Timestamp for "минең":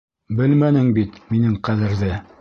1.35-1.55